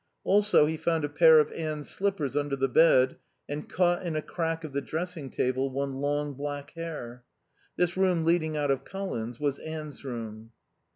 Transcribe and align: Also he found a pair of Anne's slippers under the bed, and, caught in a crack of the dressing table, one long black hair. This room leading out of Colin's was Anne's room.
Also 0.23 0.65
he 0.65 0.77
found 0.77 1.05
a 1.05 1.09
pair 1.09 1.37
of 1.39 1.51
Anne's 1.51 1.87
slippers 1.87 2.35
under 2.35 2.55
the 2.55 2.67
bed, 2.67 3.17
and, 3.47 3.69
caught 3.69 4.01
in 4.01 4.15
a 4.15 4.21
crack 4.23 4.63
of 4.63 4.73
the 4.73 4.81
dressing 4.81 5.29
table, 5.29 5.69
one 5.69 5.93
long 6.01 6.33
black 6.33 6.71
hair. 6.71 7.23
This 7.75 7.95
room 7.95 8.25
leading 8.25 8.57
out 8.57 8.71
of 8.71 8.83
Colin's 8.83 9.39
was 9.39 9.59
Anne's 9.59 10.03
room. 10.03 10.53